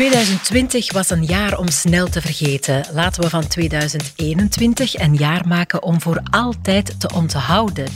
2020 0.00 0.92
was 0.92 1.10
een 1.10 1.24
jaar 1.24 1.58
om 1.58 1.68
snel 1.68 2.08
te 2.08 2.20
vergeten. 2.20 2.84
Laten 2.92 3.22
we 3.22 3.28
van 3.28 3.46
2021 3.46 4.98
een 4.98 5.14
jaar 5.14 5.46
maken 5.48 5.82
om 5.82 6.00
voor 6.00 6.22
altijd 6.30 7.00
te 7.00 7.10
onthouden. 7.14 7.86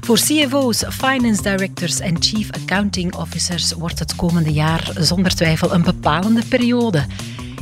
Voor 0.00 0.16
CFO's, 0.16 0.84
finance 0.90 1.42
directors 1.42 2.00
en 2.00 2.22
chief 2.22 2.50
accounting 2.50 3.14
officers 3.14 3.72
wordt 3.72 3.98
het 3.98 4.16
komende 4.16 4.52
jaar 4.52 4.90
zonder 4.98 5.34
twijfel 5.34 5.72
een 5.72 5.82
bepalende 5.82 6.42
periode. 6.48 7.06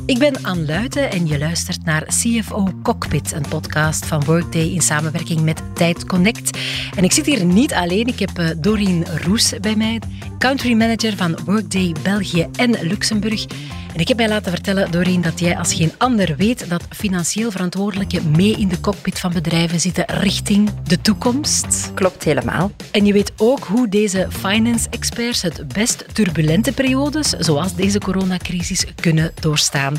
Ik 0.07 0.19
ben 0.19 0.45
Anne 0.45 0.67
Luiten 0.67 1.11
en 1.11 1.27
je 1.27 1.39
luistert 1.39 1.85
naar 1.85 2.05
CFO 2.05 2.69
Cockpit, 2.83 3.33
een 3.33 3.49
podcast 3.49 4.07
van 4.07 4.25
Workday 4.25 4.69
in 4.69 4.83
samenwerking 4.83 5.41
met 5.41 5.63
Tijd 5.75 6.07
Connect. 6.07 6.59
En 6.97 7.05
ik 7.05 7.13
zit 7.13 7.27
hier 7.27 7.45
niet 7.45 7.75
alleen, 7.75 8.07
ik 8.07 8.19
heb 8.19 8.39
eh, 8.39 8.49
Doreen 8.57 9.07
Roes 9.25 9.53
bij 9.61 9.77
mij, 9.77 10.01
country 10.39 10.73
manager 10.73 11.17
van 11.17 11.39
Workday 11.45 11.95
België 12.03 12.47
en 12.57 12.87
Luxemburg. 12.87 13.47
En 13.95 14.01
ik 14.01 14.09
heb 14.09 14.17
mij 14.17 14.29
laten 14.29 14.53
vertellen, 14.53 14.91
Doreen, 14.91 15.23
dat 15.23 15.41
jij 15.41 15.59
als 15.59 15.75
geen 15.75 15.93
ander 15.99 16.37
weet 16.37 16.69
dat 16.69 16.85
financieel 16.91 17.51
verantwoordelijken 17.51 18.31
mee 18.31 18.57
in 18.57 18.69
de 18.69 18.81
cockpit 18.81 19.19
van 19.19 19.33
bedrijven 19.33 19.81
zitten 19.81 20.05
richting 20.07 20.71
de 20.83 21.01
toekomst. 21.01 21.91
Klopt 21.95 22.25
helemaal. 22.25 22.71
En 22.91 23.07
je 23.07 23.13
weet 23.13 23.33
ook 23.37 23.65
hoe 23.65 23.89
deze 23.89 24.27
finance 24.31 24.89
experts 24.91 25.43
het 25.43 25.69
best 25.69 26.05
turbulente 26.15 26.73
periodes, 26.73 27.29
zoals 27.29 27.75
deze 27.75 27.99
coronacrisis, 27.99 28.85
kunnen 28.95 29.33
doorstaan. 29.41 29.97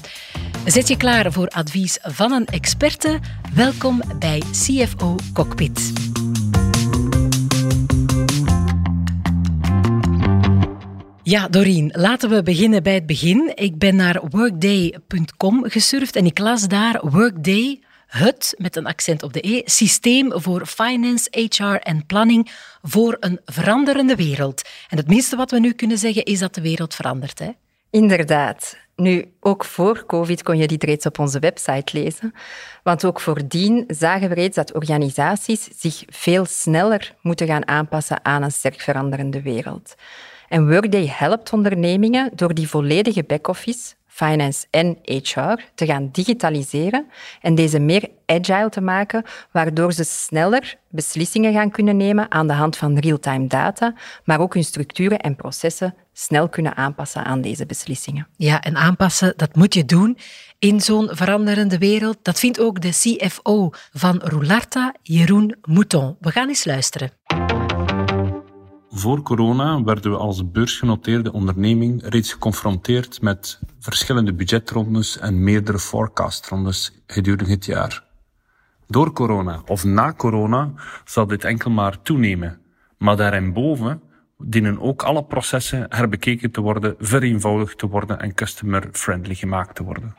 Zet 0.65 0.87
je 0.87 0.97
klaar 0.97 1.31
voor 1.31 1.47
advies 1.47 1.97
van 2.01 2.31
een 2.31 2.45
experte? 2.45 3.19
Welkom 3.53 4.01
bij 4.19 4.41
CFO 4.51 5.15
Cockpit. 5.33 6.16
Ja, 11.27 11.47
Doreen, 11.47 11.91
laten 11.93 12.29
we 12.29 12.43
beginnen 12.43 12.83
bij 12.83 12.93
het 12.93 13.05
begin. 13.05 13.51
Ik 13.55 13.77
ben 13.77 13.95
naar 13.95 14.21
workday.com 14.29 15.69
gesurfd 15.69 16.15
en 16.15 16.25
ik 16.25 16.39
las 16.39 16.67
daar 16.67 17.09
Workday, 17.09 17.79
het, 18.07 18.55
met 18.57 18.75
een 18.75 18.85
accent 18.85 19.23
op 19.23 19.33
de 19.33 19.47
E, 19.47 19.61
systeem 19.65 20.31
voor 20.41 20.65
finance, 20.65 21.29
HR 21.31 21.63
en 21.63 22.05
planning 22.05 22.51
voor 22.81 23.17
een 23.19 23.39
veranderende 23.45 24.15
wereld. 24.15 24.61
En 24.89 24.97
het 24.97 25.07
minste 25.07 25.35
wat 25.35 25.51
we 25.51 25.59
nu 25.59 25.73
kunnen 25.73 25.97
zeggen 25.97 26.23
is 26.23 26.39
dat 26.39 26.55
de 26.55 26.61
wereld 26.61 26.95
verandert. 26.95 27.39
Hè? 27.39 27.49
Inderdaad. 27.89 28.77
Nu, 28.95 29.31
ook 29.39 29.65
voor 29.65 30.05
COVID 30.05 30.43
kon 30.43 30.57
je 30.57 30.67
dit 30.67 30.83
reeds 30.83 31.05
op 31.05 31.19
onze 31.19 31.39
website 31.39 31.97
lezen. 31.97 32.33
Want 32.83 33.05
ook 33.05 33.19
voordien 33.19 33.83
zagen 33.87 34.29
we 34.29 34.35
reeds 34.35 34.55
dat 34.55 34.73
organisaties 34.73 35.69
zich 35.77 36.03
veel 36.07 36.45
sneller 36.45 37.15
moeten 37.21 37.47
gaan 37.47 37.67
aanpassen 37.67 38.25
aan 38.25 38.43
een 38.43 38.51
sterk 38.51 38.81
veranderende 38.81 39.41
wereld. 39.41 39.95
En 40.47 40.69
Workday 40.69 41.13
helpt 41.13 41.53
ondernemingen 41.53 42.31
door 42.35 42.53
die 42.53 42.69
volledige 42.69 43.23
back-office, 43.23 43.93
finance 44.17 44.67
en 44.69 44.97
HR 45.03 45.61
te 45.75 45.85
gaan 45.85 46.09
digitaliseren 46.11 47.07
en 47.41 47.55
deze 47.55 47.79
meer 47.79 48.09
agile 48.25 48.69
te 48.69 48.81
maken, 48.81 49.23
waardoor 49.51 49.93
ze 49.93 50.03
sneller 50.03 50.77
beslissingen 50.89 51.53
gaan 51.53 51.71
kunnen 51.71 51.97
nemen 51.97 52.31
aan 52.31 52.47
de 52.47 52.53
hand 52.53 52.77
van 52.77 52.97
real-time 52.97 53.47
data, 53.47 53.93
maar 54.23 54.39
ook 54.39 54.53
hun 54.53 54.63
structuren 54.63 55.19
en 55.19 55.35
processen 55.35 55.95
snel 56.13 56.49
kunnen 56.49 56.75
aanpassen 56.75 57.23
aan 57.23 57.41
deze 57.41 57.65
beslissingen. 57.65 58.27
Ja, 58.35 58.61
en 58.61 58.75
aanpassen, 58.75 59.33
dat 59.35 59.55
moet 59.55 59.73
je 59.73 59.85
doen 59.85 60.17
in 60.59 60.81
zo'n 60.81 61.09
veranderende 61.11 61.77
wereld. 61.77 62.17
Dat 62.21 62.39
vindt 62.39 62.59
ook 62.59 62.81
de 62.81 62.89
CFO 62.89 63.69
van 63.91 64.21
Roularta, 64.23 64.93
Jeroen 65.03 65.55
Mouton. 65.61 66.15
We 66.19 66.31
gaan 66.31 66.47
eens 66.47 66.65
luisteren. 66.65 67.11
Voor 68.99 69.21
corona 69.21 69.83
werden 69.83 70.11
we 70.11 70.17
als 70.17 70.51
beursgenoteerde 70.51 71.31
onderneming 71.31 72.01
reeds 72.05 72.31
geconfronteerd 72.31 73.21
met 73.21 73.59
verschillende 73.79 74.33
budgetrondes 74.33 75.17
en 75.17 75.43
meerdere 75.43 75.79
forecastrondes 75.79 77.01
gedurende 77.07 77.51
het 77.51 77.65
jaar. 77.65 78.03
Door 78.87 79.13
corona 79.13 79.61
of 79.65 79.83
na 79.83 80.13
corona 80.13 80.71
zal 81.05 81.27
dit 81.27 81.43
enkel 81.43 81.71
maar 81.71 82.01
toenemen, 82.01 82.59
maar 82.97 83.17
daarboven 83.17 84.01
dienen 84.37 84.79
ook 84.81 85.03
alle 85.03 85.23
processen 85.23 85.85
herbekeken 85.89 86.51
te 86.51 86.61
worden, 86.61 86.95
vereenvoudigd 86.99 87.77
te 87.77 87.87
worden 87.87 88.19
en 88.19 88.33
customer-friendly 88.33 89.35
gemaakt 89.35 89.75
te 89.75 89.83
worden. 89.83 90.15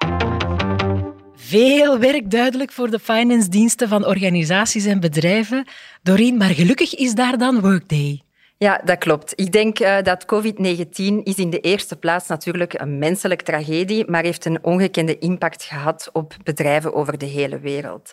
Veel 1.34 1.99
werk 1.99 2.31
duidelijk 2.31 2.72
voor 2.72 2.91
de 2.91 2.99
finance 2.99 3.49
diensten 3.49 3.88
van 3.88 4.06
organisaties 4.06 4.84
en 4.84 5.00
bedrijven. 5.00 5.67
Doreen, 6.03 6.37
maar 6.37 6.50
gelukkig 6.50 6.94
is 6.94 7.15
daar 7.15 7.38
dan 7.38 7.61
Workday. 7.61 8.22
Ja, 8.58 8.80
dat 8.84 8.98
klopt. 8.98 9.32
Ik 9.36 9.52
denk 9.52 9.80
uh, 9.80 10.02
dat 10.02 10.24
COVID-19 10.24 11.22
is 11.22 11.36
in 11.36 11.50
de 11.50 11.60
eerste 11.60 11.96
plaats 11.96 12.28
natuurlijk 12.28 12.80
een 12.80 12.98
menselijke 12.98 13.44
tragedie, 13.44 14.10
maar 14.10 14.22
heeft 14.22 14.44
een 14.44 14.64
ongekende 14.64 15.19
impact 15.19 15.62
gehad 15.62 16.10
op 16.12 16.36
bedrijven 16.44 16.94
over 16.94 17.19
de 17.19 17.26
hele 17.26 17.58
wereld. 17.58 18.12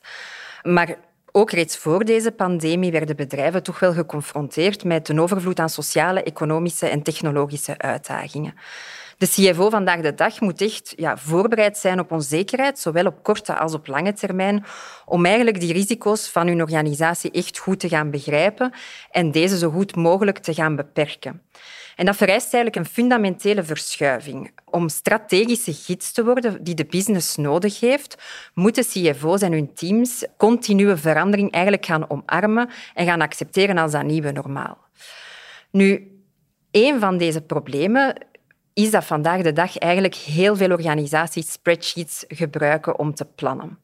Maar 0.64 0.96
ook 1.32 1.52
reeds 1.52 1.78
voor 1.78 2.06
deze 2.06 2.32
pandemie 2.32 2.92
werden 2.92 3.16
bedrijven 3.16 3.64
toch 3.64 3.80
wel 3.80 3.94
geconfronteerd 3.94 4.84
met 4.84 5.10
een 5.10 5.22
overvloed 5.22 5.60
aan 5.60 5.70
sociale, 5.70 6.24
economische 6.24 6.88
en 6.88 7.02
technologische 7.02 7.78
uitdagingen. 7.78 8.54
De 9.18 9.28
CFO 9.28 9.70
vandaag 9.70 10.02
de 10.02 10.14
dag 10.14 10.42
moet 10.42 10.62
echt 10.62 10.94
ja, 10.96 11.18
voorbereid 11.18 11.78
zijn 11.78 12.00
op 12.00 12.12
onzekerheid, 12.12 12.80
zowel 12.80 13.06
op 13.06 13.24
korte 13.24 13.58
als 13.58 13.74
op 13.74 13.88
lange 13.88 14.14
termijn, 14.14 14.66
om 15.06 15.26
eigenlijk 15.26 15.60
die 15.60 15.74
risico's 15.74 16.30
van 16.30 16.48
hun 16.48 16.62
organisatie 16.62 17.32
echt 17.32 17.58
goed 17.58 17.80
te 17.80 17.90
gaan 17.90 18.12
begrijpen 18.12 18.72
en 19.12 19.32
deze 19.32 19.58
zo 19.58 19.70
goed 19.70 19.96
mogelijk 19.96 20.38
te 20.38 20.54
gaan 20.54 20.76
beperken. 20.76 21.42
En 21.96 22.06
dat 22.06 22.16
vereist 22.16 22.54
eigenlijk 22.54 22.76
een 22.76 22.94
fundamentele 22.94 23.64
verschuiving. 23.64 24.52
Om 24.66 24.90
strategische 24.90 25.74
gids 25.74 26.12
te 26.12 26.24
worden 26.24 26.64
die 26.64 26.76
de 26.76 26.86
business 26.86 27.36
nodig 27.36 27.80
heeft, 27.80 28.18
moeten 28.54 28.84
CFO's 28.84 29.42
en 29.42 29.52
hun 29.52 29.74
teams 29.74 30.26
continue 30.38 30.96
verandering 30.96 31.52
eigenlijk 31.52 31.86
gaan 31.86 32.10
omarmen 32.10 32.70
en 32.94 33.06
gaan 33.06 33.22
accepteren 33.22 33.78
als 33.78 33.92
dat 33.92 34.04
nieuwe 34.04 34.32
normaal. 34.32 34.78
Nu, 35.72 36.12
een 36.72 37.00
van 37.00 37.18
deze 37.18 37.42
problemen 37.42 38.16
is 38.76 38.92
dat 38.92 39.06
vandaag 39.06 39.42
de 39.42 39.54
dag 39.54 39.78
eigenlijk 39.78 40.16
heel 40.16 40.56
veel 40.56 40.72
organisaties 40.72 41.52
spreadsheets 41.52 42.26
gebruiken 42.28 43.00
om 43.00 43.14
te 43.14 43.26
plannen. 43.26 43.80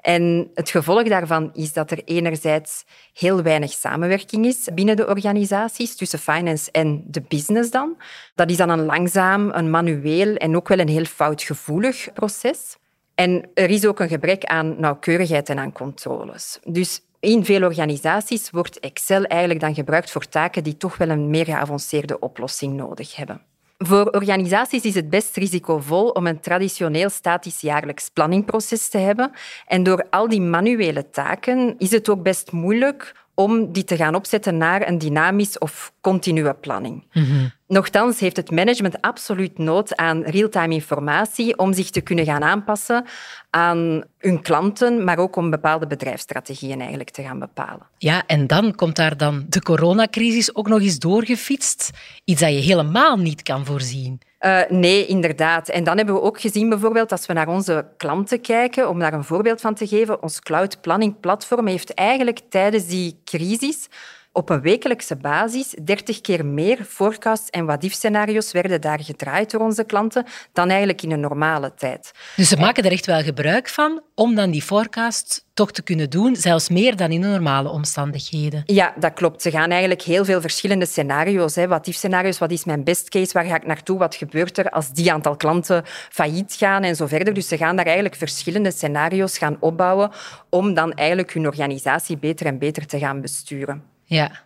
En 0.00 0.50
het 0.54 0.70
gevolg 0.70 1.08
daarvan 1.08 1.50
is 1.54 1.72
dat 1.72 1.90
er 1.90 2.04
enerzijds 2.04 2.84
heel 3.12 3.42
weinig 3.42 3.70
samenwerking 3.70 4.46
is 4.46 4.68
binnen 4.74 4.96
de 4.96 5.06
organisaties 5.06 5.96
tussen 5.96 6.18
finance 6.18 6.70
en 6.70 7.04
de 7.06 7.22
business 7.28 7.70
dan. 7.70 7.96
Dat 8.34 8.50
is 8.50 8.56
dan 8.56 8.68
een 8.68 8.84
langzaam, 8.84 9.50
een 9.50 9.70
manueel 9.70 10.34
en 10.34 10.56
ook 10.56 10.68
wel 10.68 10.78
een 10.78 10.88
heel 10.88 11.04
foutgevoelig 11.04 12.08
proces. 12.12 12.76
En 13.14 13.50
er 13.54 13.70
is 13.70 13.86
ook 13.86 14.00
een 14.00 14.08
gebrek 14.08 14.44
aan 14.44 14.80
nauwkeurigheid 14.80 15.48
en 15.48 15.58
aan 15.58 15.72
controles. 15.72 16.58
Dus 16.64 17.00
in 17.20 17.44
veel 17.44 17.62
organisaties 17.62 18.50
wordt 18.50 18.80
Excel 18.80 19.24
eigenlijk 19.24 19.60
dan 19.60 19.74
gebruikt 19.74 20.10
voor 20.10 20.28
taken 20.28 20.64
die 20.64 20.76
toch 20.76 20.96
wel 20.96 21.08
een 21.08 21.30
meer 21.30 21.44
geavanceerde 21.44 22.18
oplossing 22.18 22.74
nodig 22.74 23.16
hebben. 23.16 23.40
Voor 23.78 24.10
organisaties 24.10 24.82
is 24.82 24.94
het 24.94 25.10
best 25.10 25.36
risicovol 25.36 26.08
om 26.08 26.26
een 26.26 26.40
traditioneel 26.40 27.10
statisch 27.10 27.60
jaarlijks 27.60 28.08
planningproces 28.08 28.88
te 28.88 28.98
hebben. 28.98 29.30
En 29.66 29.82
door 29.82 30.06
al 30.10 30.28
die 30.28 30.40
manuele 30.40 31.10
taken 31.10 31.74
is 31.78 31.90
het 31.90 32.08
ook 32.08 32.22
best 32.22 32.52
moeilijk 32.52 33.25
om 33.36 33.72
die 33.72 33.84
te 33.84 33.96
gaan 33.96 34.14
opzetten 34.14 34.56
naar 34.56 34.88
een 34.88 34.98
dynamisch 34.98 35.58
of 35.58 35.92
continue 36.00 36.54
planning. 36.54 37.04
Mm 37.12 37.54
Nochtans 37.68 38.20
heeft 38.20 38.36
het 38.36 38.50
management 38.50 39.00
absoluut 39.00 39.58
nood 39.58 39.96
aan 39.96 40.22
real-time 40.22 40.74
informatie 40.74 41.58
om 41.58 41.72
zich 41.72 41.90
te 41.90 42.00
kunnen 42.00 42.24
gaan 42.24 42.42
aanpassen 42.42 43.04
aan 43.50 44.04
hun 44.18 44.42
klanten, 44.42 45.04
maar 45.04 45.18
ook 45.18 45.36
om 45.36 45.50
bepaalde 45.50 45.86
bedrijfsstrategieën 45.86 46.78
eigenlijk 46.78 47.10
te 47.10 47.22
gaan 47.22 47.38
bepalen. 47.38 47.86
Ja, 47.98 48.26
en 48.26 48.46
dan 48.46 48.74
komt 48.74 48.96
daar 48.96 49.16
dan 49.16 49.46
de 49.48 49.62
coronacrisis 49.62 50.54
ook 50.54 50.68
nog 50.68 50.80
eens 50.80 50.98
doorgefietst. 50.98 51.90
Iets 52.24 52.40
dat 52.40 52.50
je 52.50 52.60
helemaal 52.60 53.16
niet 53.16 53.42
kan 53.42 53.64
voorzien. 53.64 54.20
Uh, 54.46 54.60
nee, 54.68 55.06
inderdaad. 55.06 55.68
En 55.68 55.84
dan 55.84 55.96
hebben 55.96 56.14
we 56.14 56.20
ook 56.20 56.40
gezien, 56.40 56.68
bijvoorbeeld, 56.68 57.12
als 57.12 57.26
we 57.26 57.32
naar 57.32 57.48
onze 57.48 57.86
klanten 57.96 58.40
kijken, 58.40 58.88
om 58.88 58.98
daar 58.98 59.12
een 59.12 59.24
voorbeeld 59.24 59.60
van 59.60 59.74
te 59.74 59.86
geven, 59.86 60.22
ons 60.22 60.40
cloud 60.40 60.80
planning 60.80 61.20
platform 61.20 61.66
heeft 61.66 61.94
eigenlijk 61.94 62.40
tijdens 62.48 62.86
die 62.86 63.20
crisis 63.24 63.88
op 64.36 64.50
een 64.50 64.60
wekelijkse 64.60 65.16
basis 65.16 65.74
30 65.84 66.20
keer 66.20 66.46
meer 66.46 66.84
forecasts 66.88 67.50
en 67.50 67.64
what-if-scenario's 67.64 68.52
werden 68.52 68.80
daar 68.80 69.00
gedraaid 69.00 69.50
door 69.50 69.60
onze 69.60 69.84
klanten 69.84 70.26
dan 70.52 70.68
eigenlijk 70.68 71.02
in 71.02 71.10
een 71.10 71.20
normale 71.20 71.74
tijd. 71.74 72.12
Dus 72.36 72.48
ze 72.48 72.56
maken 72.56 72.84
er 72.84 72.92
echt 72.92 73.06
wel 73.06 73.22
gebruik 73.22 73.68
van 73.68 74.02
om 74.14 74.34
dan 74.34 74.50
die 74.50 74.62
forecasts 74.62 75.44
toch 75.54 75.72
te 75.72 75.82
kunnen 75.82 76.10
doen, 76.10 76.36
zelfs 76.36 76.68
meer 76.68 76.96
dan 76.96 77.10
in 77.10 77.20
de 77.20 77.26
normale 77.26 77.68
omstandigheden. 77.68 78.62
Ja, 78.66 78.94
dat 78.98 79.12
klopt. 79.12 79.42
Ze 79.42 79.50
gaan 79.50 79.70
eigenlijk 79.70 80.02
heel 80.02 80.24
veel 80.24 80.40
verschillende 80.40 80.86
scenario's. 80.86 81.54
What-if-scenario's, 81.54 82.38
wat 82.38 82.50
is 82.50 82.64
mijn 82.64 82.84
best 82.84 83.08
case, 83.08 83.32
waar 83.32 83.44
ga 83.44 83.56
ik 83.56 83.66
naartoe, 83.66 83.98
wat 83.98 84.14
gebeurt 84.14 84.58
er 84.58 84.70
als 84.70 84.92
die 84.92 85.12
aantal 85.12 85.36
klanten 85.36 85.82
failliet 86.10 86.54
gaan 86.54 86.82
en 86.82 86.96
zo 86.96 87.06
verder. 87.06 87.34
Dus 87.34 87.48
ze 87.48 87.56
gaan 87.56 87.76
daar 87.76 87.84
eigenlijk 87.84 88.14
verschillende 88.14 88.70
scenario's 88.70 89.38
gaan 89.38 89.56
opbouwen 89.60 90.10
om 90.50 90.74
dan 90.74 90.92
eigenlijk 90.92 91.32
hun 91.32 91.46
organisatie 91.46 92.18
beter 92.18 92.46
en 92.46 92.58
beter 92.58 92.86
te 92.86 92.98
gaan 92.98 93.20
besturen. 93.20 93.95
Ja. 94.06 94.44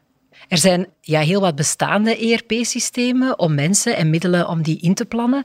Er 0.48 0.58
zijn 0.58 0.86
ja, 1.00 1.20
heel 1.20 1.40
wat 1.40 1.54
bestaande 1.54 2.16
ERP-systemen 2.16 3.38
om 3.38 3.54
mensen 3.54 3.96
en 3.96 4.10
middelen 4.10 4.48
om 4.48 4.62
die 4.62 4.80
in 4.80 4.94
te 4.94 5.04
plannen. 5.04 5.42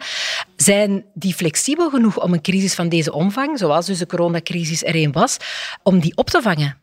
Zijn 0.56 1.06
die 1.14 1.34
flexibel 1.34 1.90
genoeg 1.90 2.22
om 2.22 2.34
een 2.34 2.42
crisis 2.42 2.76
van 2.76 2.90
deze 2.90 3.14
omvang, 3.14 3.58
zoals 3.58 3.86
dus 3.86 3.98
de 3.98 4.06
coronacrisis 4.06 4.84
er 4.84 4.96
een 4.96 5.12
was, 5.12 5.38
om 5.84 6.00
die 6.00 6.18
op 6.18 6.30
te 6.30 6.42
vangen? 6.42 6.78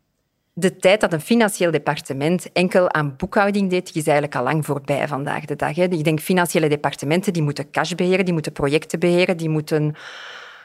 De 0.54 0.76
tijd 0.76 1.00
dat 1.00 1.12
een 1.12 1.20
financieel 1.20 1.70
departement 1.70 2.52
enkel 2.52 2.92
aan 2.92 3.16
boekhouding 3.16 3.70
deed, 3.70 3.88
is 3.94 4.04
eigenlijk 4.04 4.36
al 4.36 4.42
lang 4.42 4.64
voorbij 4.64 5.08
vandaag 5.08 5.44
de 5.44 5.56
dag. 5.56 5.76
Ik 5.76 6.04
denk 6.04 6.20
financiële 6.20 6.68
departementen 6.68 7.32
die 7.32 7.42
moeten 7.42 7.70
cash 7.70 7.92
beheren, 7.92 8.24
die 8.24 8.34
moeten 8.34 8.52
projecten 8.52 8.98
beheren, 8.98 9.36
die 9.36 9.48
moeten 9.48 9.94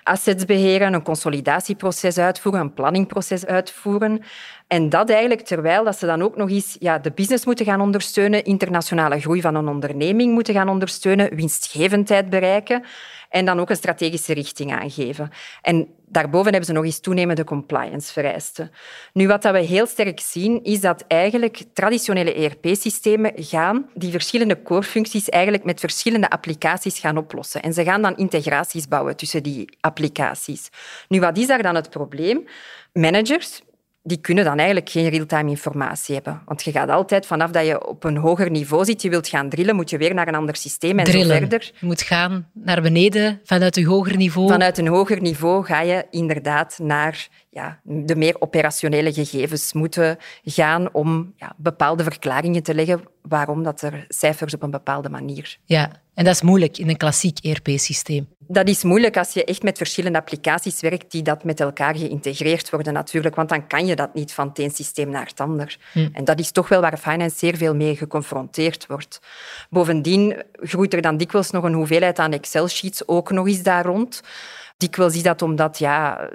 assets 0.03 0.45
beheren, 0.45 0.93
een 0.93 1.03
consolidatieproces 1.03 2.17
uitvoeren, 2.17 2.61
een 2.61 2.73
planningproces 2.73 3.45
uitvoeren. 3.45 4.23
En 4.67 4.89
dat 4.89 5.09
eigenlijk 5.09 5.41
terwijl 5.41 5.83
dat 5.83 5.97
ze 5.97 6.05
dan 6.05 6.21
ook 6.21 6.35
nog 6.35 6.49
eens 6.49 6.75
ja, 6.79 6.99
de 6.99 7.11
business 7.11 7.45
moeten 7.45 7.65
gaan 7.65 7.81
ondersteunen, 7.81 8.43
internationale 8.43 9.19
groei 9.19 9.41
van 9.41 9.55
een 9.55 9.67
onderneming 9.67 10.33
moeten 10.33 10.53
gaan 10.53 10.69
ondersteunen, 10.69 11.35
winstgevendheid 11.35 12.29
bereiken 12.29 12.83
en 13.29 13.45
dan 13.45 13.59
ook 13.59 13.69
een 13.69 13.75
strategische 13.75 14.33
richting 14.33 14.73
aangeven. 14.73 15.29
En 15.61 15.87
daarboven 16.05 16.49
hebben 16.49 16.65
ze 16.65 16.71
nog 16.71 16.83
eens 16.83 16.99
toenemende 16.99 17.43
compliance-vereisten. 17.43 18.71
Nu, 19.13 19.27
wat 19.27 19.43
we 19.43 19.59
heel 19.59 19.85
sterk 19.85 20.19
zien, 20.19 20.63
is 20.63 20.81
dat 20.81 21.03
eigenlijk 21.07 21.63
traditionele 21.73 22.33
ERP-systemen 22.33 23.31
gaan 23.35 23.89
die 23.93 24.11
verschillende 24.11 24.61
core-functies 24.61 25.29
eigenlijk 25.29 25.63
met 25.63 25.79
verschillende 25.79 26.29
applicaties 26.29 26.99
gaan 26.99 27.17
oplossen. 27.17 27.61
En 27.61 27.73
ze 27.73 27.83
gaan 27.83 28.01
dan 28.01 28.17
integraties 28.17 28.87
bouwen 28.87 29.15
tussen 29.15 29.43
die 29.43 29.77
applicaties. 29.79 30.69
Nu, 31.07 31.19
wat 31.19 31.37
is 31.37 31.47
daar 31.47 31.61
dan 31.61 31.75
het 31.75 31.89
probleem? 31.89 32.47
Managers, 32.93 33.61
die 34.07 34.17
kunnen 34.17 34.43
dan 34.43 34.57
eigenlijk 34.57 34.89
geen 34.89 35.09
real-time 35.09 35.49
informatie 35.49 36.15
hebben. 36.15 36.41
Want 36.45 36.63
je 36.63 36.71
gaat 36.71 36.89
altijd, 36.89 37.25
vanaf 37.25 37.51
dat 37.51 37.65
je 37.65 37.87
op 37.87 38.03
een 38.03 38.17
hoger 38.17 38.49
niveau 38.49 38.85
zit, 38.85 39.01
je 39.01 39.09
wilt 39.09 39.27
gaan 39.27 39.49
drillen, 39.49 39.75
moet 39.75 39.89
je 39.89 39.97
weer 39.97 40.13
naar 40.13 40.27
een 40.27 40.35
ander 40.35 40.55
systeem 40.55 40.99
en 40.99 41.05
drillen. 41.05 41.27
zo 41.27 41.37
verder. 41.37 41.71
Je 41.79 41.85
moet 41.85 42.01
gaan 42.01 42.47
naar 42.53 42.81
beneden 42.81 43.39
vanuit 43.43 43.77
een 43.77 43.85
hoger 43.85 44.17
niveau. 44.17 44.47
Vanuit 44.49 44.77
een 44.77 44.87
hoger 44.87 45.21
niveau 45.21 45.65
ga 45.65 45.81
je 45.81 46.05
inderdaad 46.11 46.79
naar 46.81 47.27
ja, 47.49 47.79
de 47.83 48.15
meer 48.15 48.35
operationele 48.41 49.13
gegevens 49.13 49.73
moeten 49.73 50.17
gaan 50.43 50.93
om 50.93 51.33
ja, 51.35 51.53
bepaalde 51.57 52.03
verklaringen 52.03 52.63
te 52.63 52.75
leggen 52.75 53.01
waarom 53.29 53.63
dat 53.63 53.81
er 53.81 54.05
cijfers 54.07 54.53
op 54.53 54.63
een 54.63 54.71
bepaalde 54.71 55.09
manier. 55.09 55.57
Ja, 55.65 55.91
en 56.13 56.23
dat 56.23 56.33
is 56.33 56.41
moeilijk 56.41 56.77
in 56.77 56.89
een 56.89 56.97
klassiek 56.97 57.39
ERP-systeem. 57.39 58.27
Dat 58.39 58.67
is 58.67 58.83
moeilijk 58.83 59.17
als 59.17 59.33
je 59.33 59.43
echt 59.43 59.63
met 59.63 59.77
verschillende 59.77 60.17
applicaties 60.17 60.81
werkt 60.81 61.11
die 61.11 61.21
dat 61.21 61.43
met 61.43 61.59
elkaar 61.59 61.95
geïntegreerd 61.95 62.69
worden 62.69 62.93
natuurlijk, 62.93 63.35
want 63.35 63.49
dan 63.49 63.67
kan 63.67 63.85
je 63.85 63.95
dat 63.95 64.13
niet 64.13 64.33
van 64.33 64.47
het 64.47 64.59
een 64.59 64.71
systeem 64.71 65.09
naar 65.09 65.25
het 65.25 65.39
ander. 65.39 65.77
Hm. 65.91 66.07
En 66.13 66.25
dat 66.25 66.39
is 66.39 66.51
toch 66.51 66.69
wel 66.69 66.81
waar 66.81 66.97
finance 66.97 67.37
zeer 67.37 67.57
veel 67.57 67.75
mee 67.75 67.95
geconfronteerd 67.95 68.85
wordt. 68.87 69.19
Bovendien 69.69 70.43
groeit 70.51 70.93
er 70.93 71.01
dan 71.01 71.17
dikwijls 71.17 71.51
nog 71.51 71.63
een 71.63 71.73
hoeveelheid 71.73 72.19
aan 72.19 72.31
Excel-sheets 72.31 73.07
ook 73.07 73.31
nog 73.31 73.47
eens 73.47 73.63
daar 73.63 73.85
rond. 73.85 74.21
Dikwijls 74.77 75.15
is 75.15 75.23
dat 75.23 75.41
omdat 75.41 75.77
ja, 75.77 76.29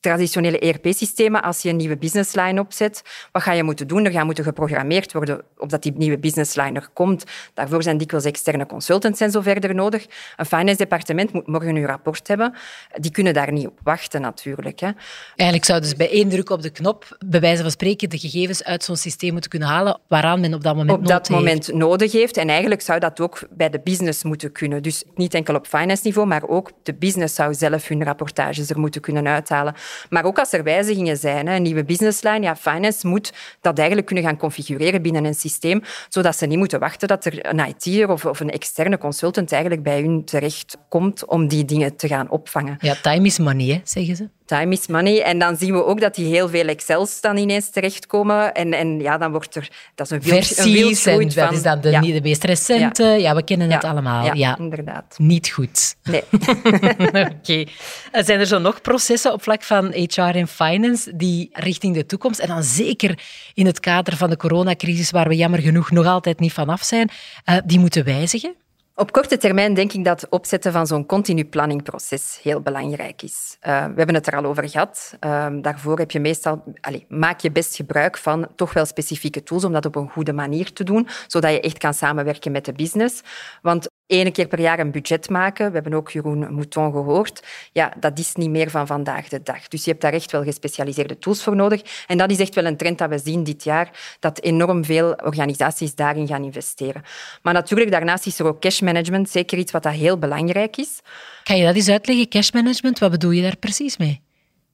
traditionele 0.00 0.58
ERP-systemen, 0.58 1.42
als 1.42 1.62
je 1.62 1.68
een 1.68 1.76
nieuwe 1.76 1.96
businessline 1.96 2.60
opzet, 2.60 3.02
wat 3.32 3.42
ga 3.42 3.52
je 3.52 3.62
moeten 3.62 3.86
doen? 3.86 4.04
Er 4.04 4.10
gaat 4.10 4.24
moeten 4.24 4.44
geprogrammeerd 4.44 5.12
worden 5.12 5.42
opdat 5.58 5.82
die 5.82 5.92
nieuwe 5.96 6.18
businessline 6.18 6.80
er 6.80 6.88
komt. 6.92 7.24
Daarvoor 7.54 7.82
zijn 7.82 7.98
dikwijls 7.98 8.26
externe 8.26 8.66
consultants 8.66 9.20
en 9.20 9.30
zo 9.30 9.40
verder 9.40 9.74
nodig. 9.74 10.06
Een 10.36 10.46
finance 10.46 10.76
departement 10.76 11.32
moet 11.32 11.46
morgen 11.46 11.76
een 11.76 11.86
rapport 11.86 12.28
hebben. 12.28 12.54
Die 12.94 13.10
kunnen 13.10 13.34
daar 13.34 13.52
niet 13.52 13.66
op 13.66 13.78
wachten 13.82 14.20
natuurlijk. 14.20 14.80
Hè. 14.80 14.90
Eigenlijk 15.36 15.64
zou 15.64 15.80
dus 15.80 15.94
bij 15.94 16.10
één 16.10 16.28
druk 16.28 16.50
op 16.50 16.62
de 16.62 16.70
knop, 16.70 17.16
bij 17.26 17.40
wijze 17.40 17.62
van 17.62 17.70
spreken, 17.70 18.10
de 18.10 18.18
gegevens 18.18 18.64
uit 18.64 18.84
zo'n 18.84 18.96
systeem 18.96 19.32
moeten 19.32 19.50
kunnen 19.50 19.68
halen 19.68 20.00
waaraan 20.08 20.40
men 20.40 20.54
op 20.54 20.62
dat 20.62 20.76
moment 20.76 20.98
op 20.98 21.06
dat 21.06 21.28
moment 21.28 21.72
nodig 21.72 22.12
heeft. 22.12 22.36
En 22.36 22.48
eigenlijk 22.48 22.80
zou 22.80 23.00
dat 23.00 23.20
ook 23.20 23.40
bij 23.50 23.70
de 23.70 23.80
business 23.80 24.22
moeten 24.22 24.52
kunnen. 24.52 24.82
Dus 24.82 25.04
niet 25.14 25.34
enkel 25.34 25.54
op 25.54 25.66
finance 25.66 26.02
niveau, 26.04 26.28
maar 26.28 26.48
ook 26.48 26.70
de 26.82 26.94
business 26.94 27.34
zou 27.34 27.54
zelf 27.54 27.84
hun 27.88 28.04
rapportages 28.04 28.70
er 28.70 28.78
moeten 28.78 29.00
kunnen 29.00 29.26
uithalen. 29.26 29.74
Maar 30.10 30.24
ook 30.24 30.38
als 30.38 30.52
er 30.52 30.62
wijzigingen 30.62 31.16
zijn, 31.16 31.46
een 31.46 31.62
nieuwe 31.62 31.84
businessline, 31.84 32.40
ja, 32.40 32.56
finance 32.56 33.06
moet 33.06 33.32
dat 33.60 33.76
eigenlijk 33.78 34.06
kunnen 34.06 34.24
gaan 34.24 34.36
configureren 34.36 35.02
binnen 35.02 35.24
een 35.24 35.34
systeem, 35.34 35.82
zodat 36.08 36.36
ze 36.36 36.46
niet 36.46 36.58
moeten 36.58 36.80
wachten 36.80 37.08
dat 37.08 37.24
er 37.24 37.46
een 37.46 37.66
IT'er 37.68 38.10
of, 38.10 38.24
of 38.24 38.40
een 38.40 38.50
externe 38.50 38.98
consultant 38.98 39.52
eigenlijk 39.52 39.82
bij 39.82 40.00
hun 40.00 40.24
terecht 40.24 40.76
komt 40.88 41.24
om 41.24 41.48
die 41.48 41.64
dingen 41.64 41.96
te 41.96 42.08
gaan 42.08 42.30
opvangen. 42.30 42.76
Ja, 42.80 42.94
time 43.02 43.26
is 43.26 43.38
money, 43.38 43.80
zeggen 43.84 44.16
ze. 44.16 44.28
Time 44.46 44.72
is 44.72 44.86
money. 44.86 45.22
En 45.22 45.38
dan 45.38 45.56
zien 45.56 45.72
we 45.72 45.84
ook 45.84 46.00
dat 46.00 46.14
die 46.14 46.26
heel 46.26 46.48
veel 46.48 46.66
Excels 46.66 47.20
dan 47.20 47.36
ineens 47.36 47.70
terechtkomen. 47.70 48.54
En, 48.54 48.72
en 48.72 49.00
ja, 49.00 49.18
dan 49.18 49.30
wordt 49.30 49.54
er... 49.54 49.68
Dat 49.94 50.06
is 50.06 50.12
een 50.12 50.20
wild, 50.20 50.46
Versies, 50.46 51.04
een 51.04 51.20
en 51.20 51.28
dat 51.28 51.52
is 51.52 51.62
dan 51.62 51.80
de, 51.80 51.90
de 52.00 52.20
meest 52.22 52.44
recente. 52.44 53.04
Ja. 53.04 53.34
we 53.34 53.42
kennen 53.42 53.70
het 53.70 53.84
allemaal. 53.84 54.34
Ja, 54.34 54.58
inderdaad. 54.58 55.14
Niet 55.18 55.48
goed. 55.48 55.96
Nee. 56.02 56.22
Oké. 57.38 57.64
Zijn 58.12 58.40
er 58.40 58.46
zo 58.46 58.58
nog 58.58 58.80
processen 58.80 59.32
op 59.32 59.42
vlak 59.42 59.62
van 59.62 59.92
HR 59.92 60.20
en 60.20 60.48
finance 60.48 61.16
die 61.16 61.50
richting 61.52 61.94
de 61.94 62.06
toekomst, 62.06 62.40
en 62.40 62.48
dan 62.48 62.62
zeker 62.62 63.18
in 63.54 63.66
het 63.66 63.80
kader 63.80 64.16
van 64.16 64.30
de 64.30 64.36
coronacrisis, 64.36 65.10
waar 65.10 65.28
we 65.28 65.36
jammer 65.36 65.60
genoeg 65.60 65.90
nog 65.90 66.06
altijd 66.06 66.40
niet 66.40 66.52
vanaf 66.52 66.82
zijn, 66.82 67.10
uh, 67.48 67.56
die 67.64 67.78
moeten 67.78 68.04
wijzigen? 68.04 68.54
Op 68.98 69.12
korte 69.12 69.36
termijn 69.36 69.74
denk 69.74 69.92
ik 69.92 70.04
dat 70.04 70.20
het 70.20 70.30
opzetten 70.30 70.72
van 70.72 70.86
zo'n 70.86 71.06
continu 71.06 71.44
planningproces 71.44 72.38
heel 72.42 72.60
belangrijk 72.60 73.22
is. 73.22 73.56
Uh, 73.60 73.84
we 73.84 73.94
hebben 73.96 74.14
het 74.14 74.26
er 74.26 74.36
al 74.36 74.44
over 74.44 74.68
gehad. 74.68 75.16
Uh, 75.20 75.46
daarvoor 75.60 75.98
heb 75.98 76.10
je 76.10 76.20
meestal, 76.20 76.64
allez, 76.80 77.02
maak 77.08 77.40
je 77.40 77.50
best 77.50 77.76
gebruik 77.76 78.16
van 78.16 78.48
toch 78.54 78.72
wel 78.72 78.84
specifieke 78.84 79.42
tools 79.42 79.64
om 79.64 79.72
dat 79.72 79.86
op 79.86 79.96
een 79.96 80.10
goede 80.10 80.32
manier 80.32 80.72
te 80.72 80.84
doen, 80.84 81.08
zodat 81.26 81.50
je 81.52 81.60
echt 81.60 81.78
kan 81.78 81.94
samenwerken 81.94 82.52
met 82.52 82.64
de 82.64 82.72
business. 82.72 83.22
Want 83.62 83.88
Eén 84.06 84.32
keer 84.32 84.46
per 84.46 84.60
jaar 84.60 84.78
een 84.78 84.90
budget 84.90 85.28
maken, 85.28 85.66
we 85.66 85.74
hebben 85.74 85.94
ook 85.94 86.10
Jeroen 86.10 86.54
Mouton 86.54 86.92
gehoord, 86.92 87.42
ja, 87.72 87.92
dat 88.00 88.18
is 88.18 88.34
niet 88.34 88.50
meer 88.50 88.70
van 88.70 88.86
vandaag 88.86 89.28
de 89.28 89.42
dag. 89.42 89.68
Dus 89.68 89.84
je 89.84 89.90
hebt 89.90 90.02
daar 90.02 90.12
echt 90.12 90.32
wel 90.32 90.42
gespecialiseerde 90.42 91.18
tools 91.18 91.42
voor 91.42 91.56
nodig. 91.56 92.04
En 92.06 92.18
dat 92.18 92.30
is 92.30 92.38
echt 92.38 92.54
wel 92.54 92.64
een 92.64 92.76
trend 92.76 92.98
dat 92.98 93.08
we 93.08 93.18
zien 93.18 93.44
dit 93.44 93.64
jaar, 93.64 94.16
dat 94.20 94.40
enorm 94.40 94.84
veel 94.84 95.12
organisaties 95.12 95.94
daarin 95.94 96.26
gaan 96.26 96.44
investeren. 96.44 97.02
Maar 97.42 97.52
natuurlijk, 97.52 97.90
daarnaast 97.90 98.26
is 98.26 98.38
er 98.38 98.46
ook 98.46 98.60
cash 98.60 98.80
management, 98.80 99.30
zeker 99.30 99.58
iets 99.58 99.72
wat 99.72 99.82
dat 99.82 99.92
heel 99.92 100.18
belangrijk 100.18 100.76
is. 100.76 101.00
Kan 101.42 101.56
je 101.56 101.64
dat 101.64 101.74
eens 101.74 101.88
uitleggen, 101.88 102.28
cash 102.28 102.50
management? 102.50 102.98
Wat 102.98 103.10
bedoel 103.10 103.30
je 103.30 103.42
daar 103.42 103.56
precies 103.56 103.96
mee? 103.96 104.20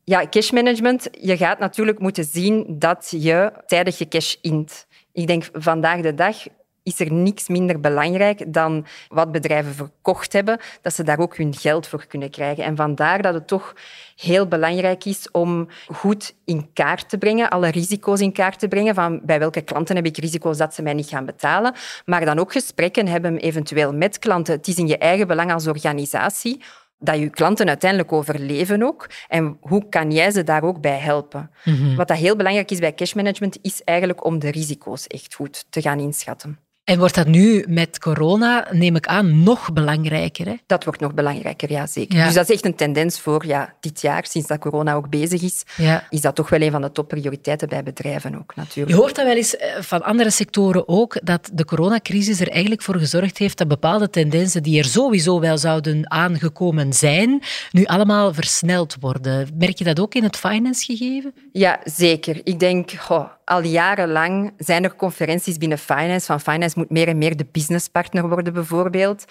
Ja, 0.04 0.26
cash 0.30 0.50
management, 0.50 1.08
je 1.20 1.36
gaat 1.36 1.58
natuurlijk 1.58 1.98
moeten 1.98 2.24
zien 2.24 2.64
dat 2.68 3.14
je 3.18 3.52
tijdig 3.66 3.98
je 3.98 4.08
cash 4.08 4.34
int. 4.40 4.86
Ik 5.12 5.26
denk 5.26 5.48
vandaag 5.52 6.00
de 6.00 6.14
dag 6.14 6.36
is 6.82 7.00
er 7.00 7.12
niks 7.12 7.48
minder 7.48 7.80
belangrijk 7.80 8.52
dan 8.52 8.86
wat 9.08 9.32
bedrijven 9.32 9.74
verkocht 9.74 10.32
hebben, 10.32 10.58
dat 10.82 10.94
ze 10.94 11.02
daar 11.02 11.18
ook 11.18 11.36
hun 11.36 11.54
geld 11.54 11.86
voor 11.86 12.06
kunnen 12.06 12.30
krijgen. 12.30 12.64
En 12.64 12.76
vandaar 12.76 13.22
dat 13.22 13.34
het 13.34 13.46
toch 13.46 13.74
heel 14.16 14.46
belangrijk 14.48 15.04
is 15.04 15.30
om 15.30 15.68
goed 15.86 16.34
in 16.44 16.72
kaart 16.72 17.08
te 17.08 17.18
brengen, 17.18 17.50
alle 17.50 17.68
risico's 17.68 18.20
in 18.20 18.32
kaart 18.32 18.58
te 18.58 18.68
brengen, 18.68 18.94
van 18.94 19.20
bij 19.22 19.38
welke 19.38 19.60
klanten 19.60 19.96
heb 19.96 20.06
ik 20.06 20.16
risico's 20.16 20.56
dat 20.56 20.74
ze 20.74 20.82
mij 20.82 20.94
niet 20.94 21.08
gaan 21.08 21.24
betalen, 21.24 21.74
maar 22.04 22.24
dan 22.24 22.38
ook 22.38 22.52
gesprekken 22.52 23.06
hebben 23.06 23.36
eventueel 23.38 23.94
met 23.94 24.18
klanten. 24.18 24.54
Het 24.54 24.68
is 24.68 24.76
in 24.76 24.86
je 24.86 24.98
eigen 24.98 25.26
belang 25.26 25.52
als 25.52 25.66
organisatie 25.66 26.60
dat 27.02 27.18
je 27.18 27.30
klanten 27.30 27.68
uiteindelijk 27.68 28.12
overleven 28.12 28.82
ook. 28.82 29.10
En 29.28 29.56
hoe 29.60 29.88
kan 29.88 30.10
jij 30.10 30.30
ze 30.30 30.44
daar 30.44 30.62
ook 30.62 30.80
bij 30.80 30.98
helpen? 30.98 31.50
Mhm. 31.64 31.94
Wat 31.94 32.08
dat 32.08 32.16
heel 32.16 32.36
belangrijk 32.36 32.70
is 32.70 32.78
bij 32.78 32.94
cash 32.94 33.12
management, 33.12 33.58
is 33.62 33.84
eigenlijk 33.84 34.24
om 34.24 34.38
de 34.38 34.50
risico's 34.50 35.06
echt 35.06 35.34
goed 35.34 35.64
te 35.70 35.80
gaan 35.80 36.00
inschatten. 36.00 36.58
En 36.84 36.98
wordt 36.98 37.14
dat 37.14 37.26
nu 37.26 37.64
met 37.68 37.98
corona, 37.98 38.66
neem 38.70 38.96
ik 38.96 39.06
aan, 39.06 39.42
nog 39.42 39.72
belangrijker? 39.72 40.46
Hè? 40.46 40.54
Dat 40.66 40.84
wordt 40.84 41.00
nog 41.00 41.14
belangrijker, 41.14 41.70
ja, 41.70 41.86
zeker. 41.86 42.24
Dus 42.24 42.34
dat 42.34 42.48
is 42.48 42.54
echt 42.54 42.64
een 42.64 42.74
tendens 42.74 43.20
voor 43.20 43.46
ja, 43.46 43.74
dit 43.80 44.00
jaar, 44.00 44.26
sinds 44.26 44.48
dat 44.48 44.58
corona 44.58 44.94
ook 44.94 45.10
bezig 45.10 45.42
is, 45.42 45.62
ja. 45.76 46.06
is 46.10 46.20
dat 46.20 46.34
toch 46.34 46.48
wel 46.48 46.60
een 46.60 46.70
van 46.70 46.80
de 46.80 46.92
topprioriteiten 46.92 47.68
bij 47.68 47.82
bedrijven 47.82 48.38
ook, 48.38 48.54
natuurlijk. 48.56 48.96
Je 48.96 49.02
hoort 49.02 49.14
dat 49.14 49.24
wel 49.26 49.36
eens 49.36 49.56
eh, 49.56 49.80
van 49.80 50.02
andere 50.02 50.30
sectoren 50.30 50.88
ook, 50.88 51.20
dat 51.22 51.50
de 51.52 51.64
coronacrisis 51.64 52.40
er 52.40 52.50
eigenlijk 52.50 52.82
voor 52.82 52.98
gezorgd 52.98 53.38
heeft 53.38 53.58
dat 53.58 53.68
bepaalde 53.68 54.10
tendensen 54.10 54.62
die 54.62 54.78
er 54.78 54.84
sowieso 54.84 55.40
wel 55.40 55.58
zouden 55.58 56.10
aangekomen 56.10 56.92
zijn, 56.92 57.42
nu 57.70 57.84
allemaal 57.84 58.34
versneld 58.34 58.96
worden. 59.00 59.48
Merk 59.58 59.78
je 59.78 59.84
dat 59.84 60.00
ook 60.00 60.14
in 60.14 60.22
het 60.22 60.36
finance 60.36 60.84
gegeven? 60.84 61.34
Ja, 61.52 61.80
zeker. 61.84 62.40
Ik 62.44 62.58
denk, 62.58 62.90
goh, 62.90 63.24
al 63.44 63.62
jarenlang 63.62 64.52
zijn 64.58 64.84
er 64.84 64.94
conferenties 64.94 65.58
binnen 65.58 65.78
finance. 65.78 66.26
Van 66.26 66.40
finance 66.40 66.71
moet 66.74 66.90
meer 66.90 67.08
en 67.08 67.18
meer 67.18 67.36
de 67.36 67.46
businesspartner 67.52 68.28
worden, 68.28 68.52
bijvoorbeeld. 68.52 69.24